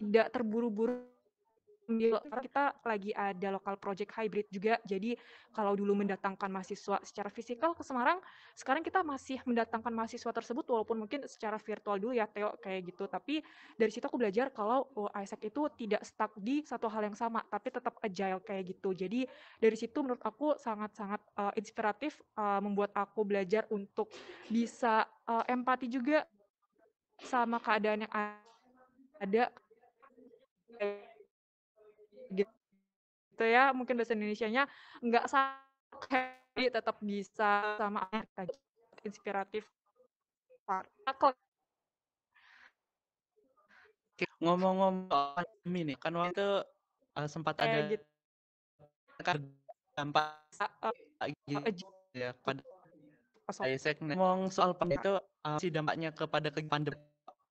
[0.00, 1.14] Tidak terburu-buru
[1.84, 4.80] karena kita lagi ada lokal project hybrid juga.
[4.88, 5.16] Jadi
[5.52, 8.18] kalau dulu mendatangkan mahasiswa secara fisikal ke Semarang,
[8.56, 13.04] sekarang kita masih mendatangkan mahasiswa tersebut walaupun mungkin secara virtual dulu ya Theo kayak gitu.
[13.06, 13.44] Tapi
[13.76, 17.44] dari situ aku belajar kalau oh, Isaac itu tidak stuck di satu hal yang sama,
[17.46, 18.96] tapi tetap agile kayak gitu.
[18.96, 19.28] Jadi
[19.60, 24.08] dari situ menurut aku sangat-sangat uh, inspiratif uh, membuat aku belajar untuk
[24.48, 26.24] bisa uh, empati juga
[27.20, 28.12] sama keadaan yang
[29.22, 29.54] ada
[32.34, 34.70] gitu ya mungkin bahasa Indonesia-nya
[35.02, 38.06] nggak sakit tetap bisa sama
[39.02, 39.66] inspiratif
[44.38, 46.48] ngomong-ngomong pandemi nih kan waktu itu
[47.18, 48.04] uh, sempat ada gitu.
[49.24, 49.42] kan
[49.98, 50.30] dampak
[50.84, 50.94] uh,
[51.48, 52.62] gitu ya pada
[53.66, 56.96] Isaac ngomong soal pandemi itu uh, si dampaknya kepada pandemi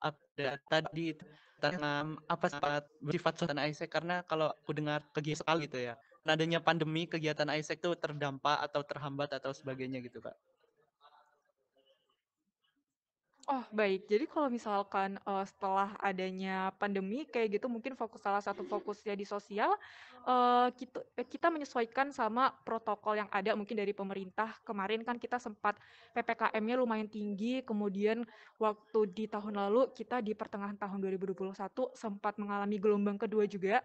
[0.04, 1.16] ada tadi
[1.63, 3.88] tentang apa sempat bersifat suasana Isaac?
[3.88, 8.82] Karena kalau aku dengar kegiatan sekali gitu ya adanya pandemi kegiatan Isaac itu terdampak atau
[8.88, 10.36] terhambat atau sebagainya gitu kak
[13.43, 14.08] Oh, baik.
[14.08, 19.27] Jadi kalau misalkan, uh, setelah adanya pandemi kayak gitu mungkin fokus salah satu fokusnya di
[19.27, 19.75] sosial,
[20.23, 24.56] uh, kitu kita menyesuaikan sama protokol yang ada mungkin dari pemerintah.
[24.63, 25.75] Kemarin kan kita sempat
[26.15, 28.23] PPKM-nya lumayan tinggi, kemudian
[28.63, 33.84] waktu di tahun lalu kita di pertengahan tahun 2021 sempat mengalami gelombang kedua juga,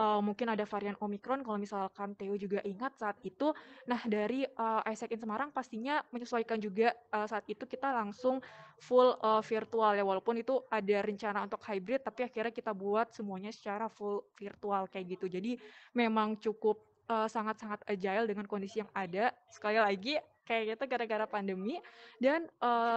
[0.00, 3.52] uh, mungkin ada varian Omikron kalau misalkan Theo juga ingat saat itu.
[3.84, 8.40] Nah dari, uh, Isaac in Semarang pastinya menyesuaikan juga, uh, saat itu kita langsung
[8.80, 10.00] full uh, virtual ya.
[10.00, 15.20] Walaupun itu ada rencana untuk hybrid tapi akhirnya kita buat semuanya secara full virtual kayak
[15.20, 15.28] gitu.
[15.28, 15.60] Jadi
[15.92, 19.34] memang cukup sangat-sangat uh, agile dengan kondisi yang ada.
[19.50, 20.14] Sekali lagi
[20.50, 21.78] kayak gitu gara-gara pandemi.
[22.18, 22.50] Dan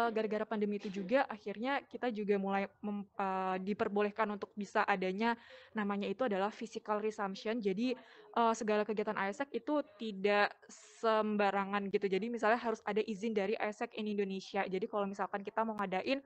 [0.09, 5.37] gara-gara uh, pandemi itu juga akhirnya kita juga mulai mem, uh, diperbolehkan untuk bisa adanya
[5.77, 7.61] namanya itu adalah physical resumption.
[7.61, 7.93] Jadi
[8.33, 10.49] uh, segala kegiatan ISEC itu tidak
[10.97, 12.09] sembarangan gitu.
[12.09, 14.65] Jadi misalnya harus ada izin dari ISEC in Indonesia.
[14.65, 16.25] Jadi kalau misalkan kita mau ngadain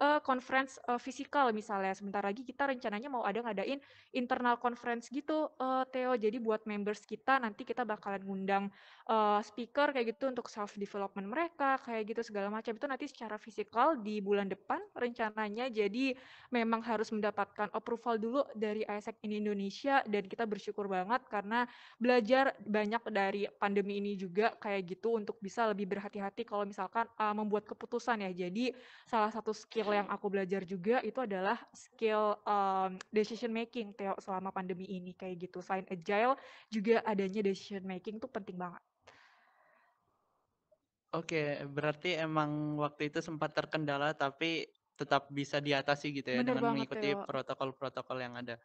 [0.00, 1.96] uh, conference uh, fisikal misalnya.
[1.96, 3.80] Sebentar lagi kita rencananya mau ada ngadain
[4.12, 6.16] internal conference gitu, uh, Theo.
[6.16, 8.64] Jadi buat members kita nanti kita bakalan ngundang
[9.08, 13.36] uh, speaker kayak gitu untuk self development mereka kayak gitu segala macam itu nanti secara
[13.40, 15.68] fisikal di bulan depan rencananya.
[15.72, 16.12] Jadi
[16.52, 21.64] memang harus mendapatkan approval dulu dari ISEC in Indonesia dan kita bersyukur banget karena
[21.96, 27.32] belajar banyak dari pandemi ini juga kayak gitu untuk bisa lebih berhati-hati kalau misalkan uh,
[27.32, 28.30] membuat keputusan ya.
[28.46, 28.74] Jadi
[29.06, 34.18] salah satu skill skill yang aku belajar juga itu adalah skill um, decision making Theo
[34.18, 35.62] selama pandemi ini kayak gitu.
[35.62, 36.34] Selain agile
[36.66, 38.82] juga adanya decision making tuh penting banget.
[41.14, 44.66] Oke, berarti emang waktu itu sempat terkendala tapi
[44.98, 48.58] tetap bisa diatasi gitu ya Bener dengan banget, mengikuti protokol-protokol yang ada.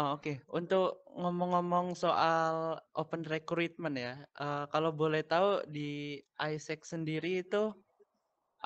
[0.00, 0.48] Oh, oke.
[0.48, 7.70] Untuk ngomong-ngomong soal open recruitment ya, uh, kalau boleh tahu di ISEC sendiri itu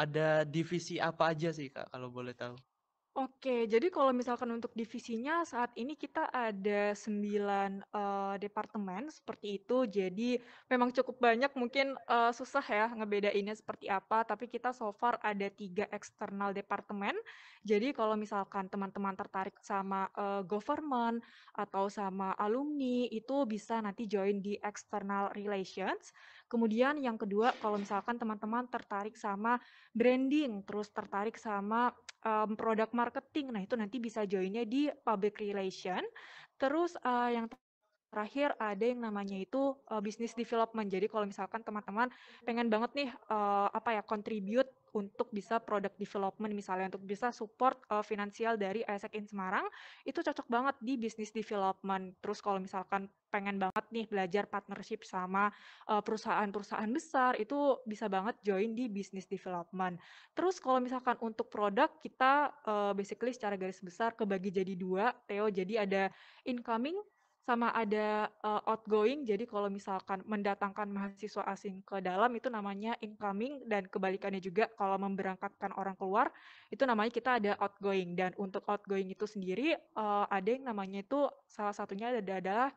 [0.02, 2.54] ada divisi apa aja sih Kak kalau boleh tahu?
[3.18, 9.90] Oke, jadi kalau misalkan untuk divisinya saat ini kita ada 9 eee, departemen seperti itu.
[9.90, 10.38] Jadi
[10.70, 15.50] memang cukup banyak mungkin, eee, susah ya ngebedainnya seperti apa, tapi kita so far ada
[15.50, 17.18] 3 eksternal departemen.
[17.66, 21.18] Jadi kalau misalkan teman-teman tertarik sama, eee, government
[21.58, 26.14] atau sama alumni, itu bisa nanti join di external relations.
[26.46, 29.58] Kemudian yang kedua, kalau misalkan teman-teman tertarik sama
[29.90, 31.90] branding, terus tertarik sama
[32.24, 33.54] um, produk marketing.
[33.54, 36.02] Nah, itu nanti bisa joinnya di public relation.
[36.58, 37.46] Terus uh, yang
[38.08, 40.88] terakhir ada yang namanya itu uh, business development.
[40.88, 42.08] Jadi kalau misalkan teman-teman
[42.42, 47.80] pengen banget nih uh, apa ya contribute untuk bisa product development misalnya untuk bisa support
[47.92, 49.66] uh, finansial dari ISEC in Semarang
[50.04, 52.16] itu cocok banget di business development.
[52.20, 55.52] Terus kalau misalkan pengen banget nih belajar partnership sama
[55.84, 60.00] perusahaan-perusahaan besar itu bisa banget join di business development.
[60.32, 65.52] Terus kalau misalkan untuk produk kita uh, basically secara garis besar kebagi jadi dua, Theo.
[65.52, 66.08] Jadi ada
[66.48, 66.96] incoming
[67.48, 69.24] sama ada uh, outgoing.
[69.24, 75.00] Jadi kalau misalkan mendatangkan mahasiswa asing ke dalam itu namanya incoming dan kebalikannya juga kalau
[75.00, 76.28] memberangkatkan orang keluar
[76.68, 81.24] itu namanya kita ada outgoing dan untuk outgoing itu sendiri uh, ada yang namanya itu
[81.48, 82.68] salah satunya ada adalah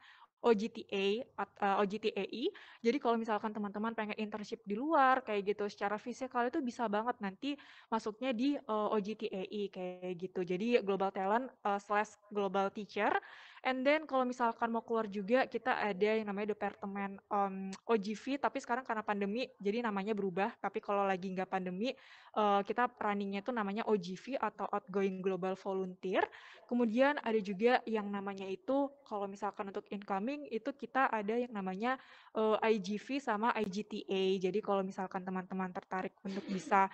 [0.41, 2.43] OGTA uh, OGTAI.
[2.81, 7.13] Jadi kalau misalkan teman-teman pengen internship di luar kayak gitu secara fisikal itu bisa banget
[7.21, 7.53] nanti
[7.93, 10.41] masuknya di uh, OGTAI kayak gitu.
[10.41, 13.13] Jadi global talent uh, slash global teacher.
[13.61, 18.57] And then kalau misalkan mau keluar juga kita ada yang namanya departemen um, OGV tapi
[18.57, 20.57] sekarang karena pandemi jadi namanya berubah.
[20.57, 21.93] Tapi kalau lagi nggak pandemi
[22.33, 26.25] uh, kita runningnya itu namanya OGV atau Outgoing Global Volunteer.
[26.65, 32.01] Kemudian ada juga yang namanya itu kalau misalkan untuk incoming itu kita ada yang namanya
[32.33, 34.41] uh, IGV sama IGTA.
[34.41, 36.89] Jadi kalau misalkan teman-teman tertarik untuk bisa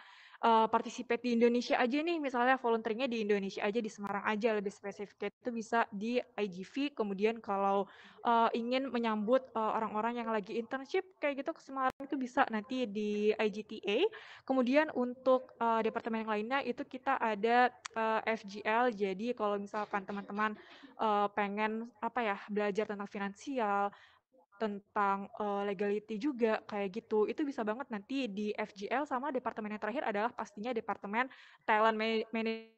[0.46, 4.70] uh, participate di Indonesia aja nih, misalnya volunteeringnya di Indonesia aja, di Semarang aja lebih
[4.70, 6.94] spesifik itu bisa di IGV.
[6.94, 7.90] Kemudian kalau
[8.22, 12.84] uh, ingin menyambut orang orang-orang yang lagi internship kayak gitu ke Semarang itu bisa nanti
[12.84, 14.04] di IGTA.
[14.44, 18.92] Kemudian untuk uh, departemen yang lainnya itu kita ada uh, FGL.
[18.92, 20.60] Jadi kalau misalkan teman-teman
[21.00, 23.96] uh, pengen apa ya belajar tentang finansial,
[24.58, 27.30] tentang uh, legality juga kayak gitu.
[27.30, 31.30] Itu bisa banget nanti di FGL sama departemen yang terakhir adalah pastinya departemen
[31.64, 31.98] talent
[32.34, 32.78] management.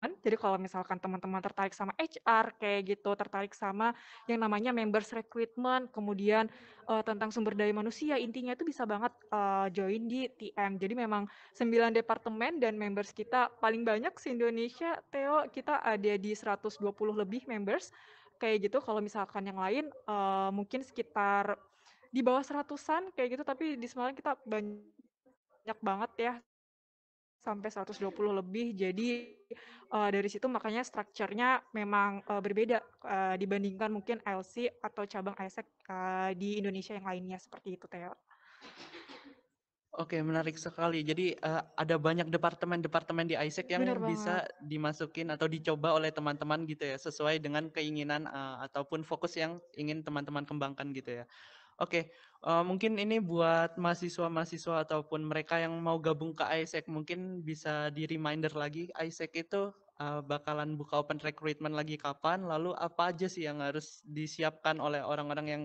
[0.00, 3.92] Jadi kalau misalkan teman-teman tertarik sama HR kayak gitu, tertarik sama
[4.24, 6.48] yang namanya members recruitment, kemudian
[6.88, 10.80] uh, tentang sumber daya manusia, intinya itu bisa banget uh, join di TM.
[10.80, 16.32] Jadi memang 9 departemen dan members kita paling banyak se Indonesia, Theo, kita ada di
[16.32, 16.80] 120
[17.12, 17.92] lebih members
[18.40, 21.60] kayak gitu kalau misalkan yang lain uh, mungkin sekitar
[22.08, 26.34] di bawah seratusan kayak gitu tapi di Semarang kita banyak banget ya
[27.40, 29.10] sampai 120 lebih jadi
[29.92, 35.64] uh, dari situ makanya strukturnya memang uh, berbeda uh, dibandingkan mungkin LC atau cabang ISEC
[35.88, 38.12] uh, di Indonesia yang lainnya seperti itu Theo.
[39.98, 41.02] Oke, menarik sekali.
[41.02, 44.70] Jadi uh, ada banyak departemen-departemen di ISEC yang Bener bisa banget.
[44.70, 50.06] dimasukin atau dicoba oleh teman-teman gitu ya, sesuai dengan keinginan uh, ataupun fokus yang ingin
[50.06, 51.24] teman-teman kembangkan gitu ya.
[51.82, 52.14] Oke,
[52.46, 58.06] uh, mungkin ini buat mahasiswa-mahasiswa ataupun mereka yang mau gabung ke ISEC mungkin bisa di
[58.06, 63.42] reminder lagi ISEC itu uh, bakalan buka open recruitment lagi kapan, lalu apa aja sih
[63.42, 65.62] yang harus disiapkan oleh orang-orang yang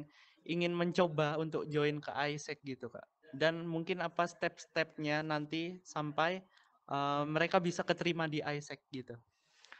[0.50, 6.42] ingin mencoba untuk join ke ISEC gitu, Kak dan mungkin apa step-stepnya nanti sampai
[6.88, 9.16] uh, mereka bisa keterima di ISEC gitu.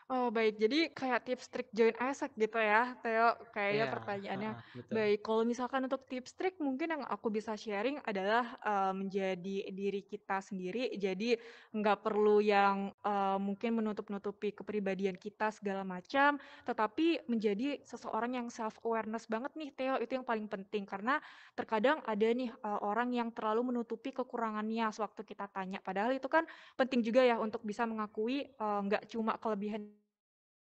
[0.06, 4.52] Oh baik, jadi kayak tips trik join ISEC gitu ya, Theo, kayaknya yeah, pertanyaannya.
[4.54, 4.94] uh, betul.
[5.02, 10.06] Baik, kalau misalkan untuk tips trik mungkin yang aku bisa sharing adalah uh, menjadi diri
[10.06, 11.42] kita sendiri, jadi
[11.74, 16.38] nggak perlu yang uh, mungkin menutup-nutupi kepribadian kita segala macam,
[16.70, 20.86] tetapi menjadi seseorang yang self-awareness banget nih, Theo, itu yang paling penting.
[20.86, 21.18] Karena
[21.58, 26.46] terkadang ada nih uh, orang yang terlalu menutupi kekurangannya sewaktu kita tanya, padahal itu kan
[26.78, 29.95] penting juga ya untuk bisa mengakui uh, nggak cuma kelebihan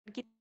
[0.10, 0.41] kita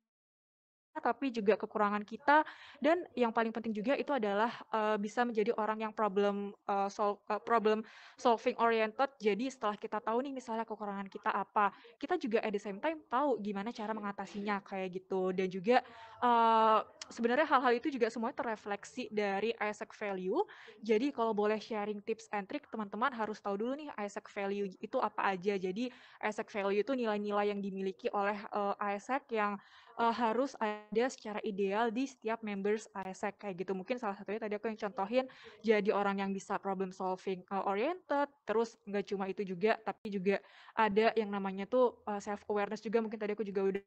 [1.01, 2.45] tapi juga kekurangan kita
[2.79, 7.19] dan yang paling penting juga itu adalah uh, bisa menjadi orang yang problem uh, solve
[7.33, 7.83] uh, problem
[8.21, 9.09] solving oriented.
[9.19, 13.01] Jadi setelah kita tahu nih misalnya kekurangan kita apa, kita juga at the same time
[13.09, 15.33] tahu gimana cara mengatasinya kayak gitu.
[15.33, 15.81] Dan juga
[16.21, 20.41] uh, sebenarnya hal-hal itu juga semuanya terrefleksi dari Isaac value.
[20.81, 24.97] Jadi kalau boleh sharing tips and trick, teman-teman harus tahu dulu nih Isaac value itu
[25.03, 25.59] apa aja.
[25.59, 25.91] Jadi
[26.23, 29.59] Isaac value itu nilai-nilai yang dimiliki oleh uh, Isaac yang
[30.01, 33.77] uh, harus ada secara ideal di setiap members ASEC kayak gitu.
[33.77, 35.27] Mungkin salah satunya tadi aku yang contohin
[35.61, 40.41] jadi orang yang bisa problem solving uh, oriented, terus nggak cuma itu juga, tapi juga
[40.73, 43.05] ada yang namanya tuh uh, self awareness juga.
[43.05, 43.83] Mungkin tadi aku juga udah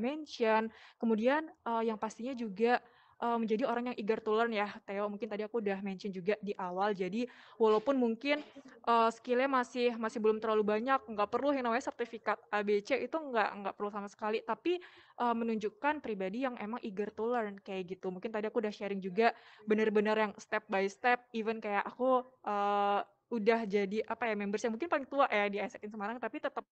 [0.00, 0.72] mention.
[0.96, 2.80] Kemudian uh, yang pastinya juga
[3.20, 5.08] uh, menjadi orang yang eager to learn ya, Theo.
[5.08, 6.92] Mungkin tadi aku udah mention juga di awal.
[6.92, 7.24] Jadi
[7.56, 8.40] walaupun mungkin
[8.84, 13.48] uh, skillnya masih masih belum terlalu banyak, nggak perlu yang namanya sertifikat ABC itu nggak
[13.64, 14.40] nggak perlu sama sekali.
[14.44, 14.80] Tapi
[15.20, 18.12] uh, menunjukkan pribadi yang emang eager to learn kayak gitu.
[18.12, 19.32] Mungkin tadi aku udah sharing juga
[19.64, 21.24] bener-bener yang step by step.
[21.32, 25.82] Even kayak aku uh, udah jadi apa ya membersnya mungkin paling tua ya di ASEC
[25.90, 26.62] Semarang, tapi tetap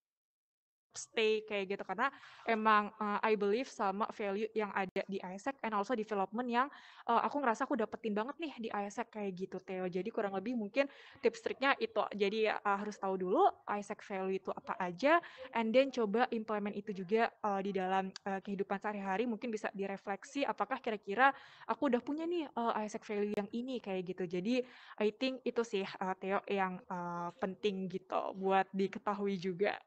[0.95, 2.07] stay kayak gitu karena
[2.47, 6.67] emang uh, I believe sama value yang ada di ISEC and also development yang
[7.07, 9.85] uh, aku ngerasa aku dapetin banget nih di ISEC kayak gitu Theo.
[9.87, 10.87] Jadi kurang lebih mungkin
[11.19, 12.01] tips triknya itu.
[12.15, 15.19] Jadi uh, harus tahu dulu ISEC value itu apa aja
[15.53, 20.47] and then coba implement itu juga uh, di dalam uh, kehidupan sehari-hari mungkin bisa direfleksi
[20.47, 21.31] apakah kira-kira
[21.69, 24.23] aku udah punya nih uh, ISEC value yang ini kayak gitu.
[24.25, 24.61] Jadi
[25.01, 29.77] I think itu sih uh, Theo yang uh, penting gitu buat diketahui juga.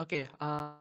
[0.00, 0.80] Oke, uh,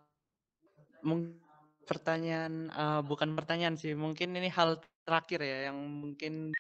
[1.04, 1.36] mung
[1.84, 6.56] pertanyaan, uh, bukan pertanyaan sih, mungkin ini hal terakhir ya, yang mungkin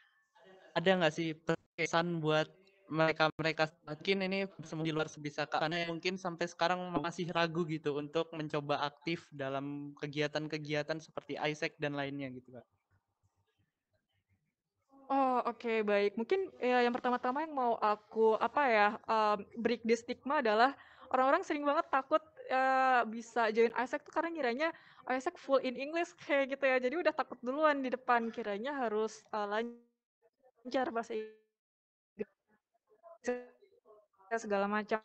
[0.76, 1.32] ada nggak sih
[1.80, 2.52] pesan buat
[2.92, 8.28] mereka-mereka mungkin ini semua di luar sebisa karena mungkin sampai sekarang masih ragu gitu untuk
[8.36, 12.68] mencoba aktif dalam kegiatan-kegiatan seperti Isaac dan lainnya gitu, Kak.
[15.08, 16.20] Oh, oke, baik.
[16.20, 20.76] Mungkin, ya yang pertama-tama yang mau aku, apa ya, um, break the stigma adalah
[21.12, 24.70] orang-orang sering banget takut uh, bisa join Isaac tuh karena kiranya
[25.10, 26.78] Isaac full in English kayak gitu ya.
[26.78, 32.30] Jadi udah takut duluan di depan kiranya harus uh, lancar bahasa Inggris
[34.38, 35.00] segala macam.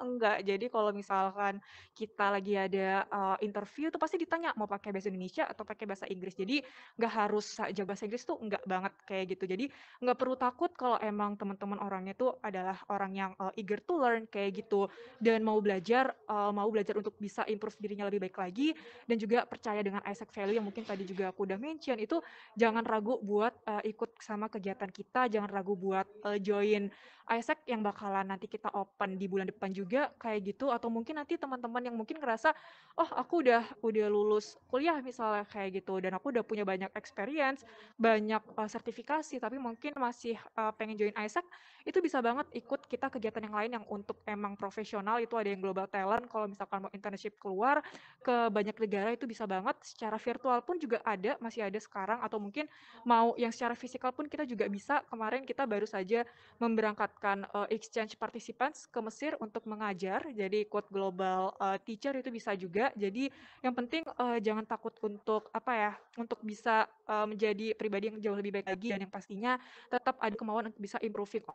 [0.00, 0.42] Enggak.
[0.42, 1.60] Jadi kalau misalkan
[1.94, 6.06] kita lagi ada uh, interview tuh pasti ditanya mau pakai bahasa Indonesia atau pakai bahasa
[6.08, 6.34] Inggris.
[6.34, 6.62] Jadi
[6.98, 9.44] nggak harus saja bahasa Inggris tuh enggak banget kayak gitu.
[9.44, 9.64] Jadi
[10.02, 14.26] nggak perlu takut kalau emang teman-teman orangnya tuh adalah orang yang uh, eager to learn
[14.30, 14.88] kayak gitu
[15.20, 18.68] dan mau belajar uh, mau belajar untuk bisa improve dirinya lebih baik lagi
[19.06, 22.18] dan juga percaya dengan Isaac value yang mungkin tadi juga aku udah mention itu
[22.56, 26.88] jangan ragu buat uh, ikut sama kegiatan kita, jangan ragu buat uh, join
[27.32, 30.68] Isaac yang bakalan nanti kita open di bulan depan juga kayak gitu.
[30.68, 32.52] Atau mungkin nanti teman-teman yang mungkin ngerasa
[33.00, 36.00] oh aku udah udah lulus kuliah misalnya kayak gitu.
[36.04, 37.64] Dan aku udah punya banyak experience
[37.96, 41.46] banyak uh, sertifikasi tapi mungkin masih uh, pengen join Isaac
[41.84, 45.20] itu bisa banget ikut kita kegiatan yang lain yang untuk emang profesional.
[45.20, 47.84] Itu ada yang global talent kalau misalkan mau internship keluar
[48.24, 49.76] ke banyak negara itu bisa banget.
[49.84, 52.24] Secara virtual pun juga ada masih ada sekarang.
[52.24, 52.68] Atau mungkin
[53.04, 55.04] mau yang secara fisikal pun kita juga bisa.
[55.12, 56.24] Kemarin kita baru saja
[56.56, 60.26] memberangkat mendapatkan uh, exchange participants ke Mesir untuk mengajar.
[60.34, 62.90] Jadi ikut global uh, teacher itu bisa juga.
[62.98, 63.30] Jadi
[63.62, 68.36] yang penting uh, jangan takut untuk apa ya, untuk bisa uh, menjadi pribadi yang jauh
[68.36, 69.52] lebih baik lagi dan yang pastinya
[69.88, 71.46] tetap ada kemauan untuk bisa improving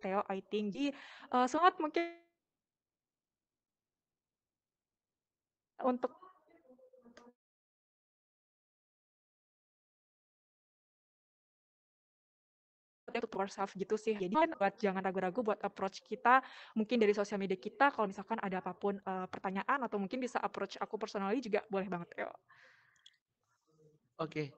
[0.00, 0.72] Theo, I think.
[0.72, 0.96] Jadi
[1.28, 2.08] uh, semangat mungkin
[5.84, 6.23] untuk
[13.22, 14.18] to ourselves gitu sih.
[14.18, 16.42] Jadi kan buat jangan ragu-ragu buat approach kita
[16.74, 20.42] mungkin dari sosial media kita kalau misalkan ada apa pun uh, pertanyaan atau mungkin bisa
[20.42, 22.26] approach aku personally juga boleh banget ya.
[24.18, 24.50] Oke.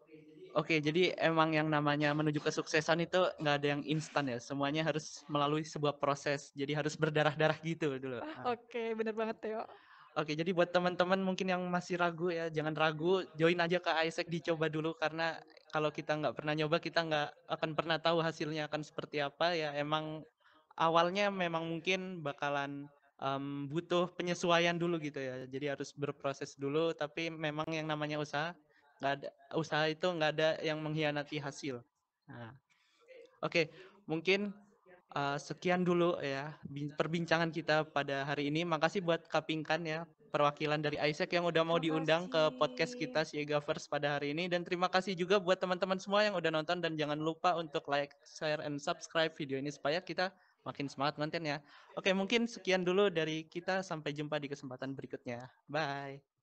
[0.56, 4.40] Oke, jadi emang yang namanya menuju kesuksesan itu nggak ada yang instan ya.
[4.40, 6.48] Semuanya harus melalui sebuah proses.
[6.56, 8.24] Jadi harus berdarah-darah gitu dulu.
[8.24, 9.68] Ah, Oke, okay, bener banget Teo.
[10.16, 14.32] Oke, jadi buat teman-teman mungkin yang masih ragu ya, jangan ragu, join aja ke Isaac
[14.32, 15.36] dicoba dulu karena
[15.68, 19.76] kalau kita nggak pernah nyoba kita nggak akan pernah tahu hasilnya akan seperti apa ya.
[19.76, 20.24] Emang
[20.80, 22.88] awalnya memang mungkin bakalan
[23.20, 25.44] um, butuh penyesuaian dulu gitu ya.
[25.44, 28.56] Jadi harus berproses dulu, tapi memang yang namanya usaha
[29.04, 31.84] nggak ada usaha itu nggak ada yang mengkhianati hasil.
[32.24, 32.56] Nah,
[33.44, 33.68] oke,
[34.08, 34.56] mungkin
[35.14, 36.56] uh, sekian dulu ya
[36.98, 38.66] perbincangan kita pada hari ini.
[38.66, 43.88] Makasih buat Kapingkan ya perwakilan dari Isaac yang udah mau diundang ke podcast kita Siegavers
[43.88, 47.16] pada hari ini dan terima kasih juga buat teman-teman semua yang udah nonton dan jangan
[47.16, 50.34] lupa untuk like, share, and subscribe video ini supaya kita
[50.66, 51.62] makin semangat kontennya.
[51.94, 53.86] Oke, mungkin sekian dulu dari kita.
[53.86, 55.46] Sampai jumpa di kesempatan berikutnya.
[55.70, 56.35] Bye.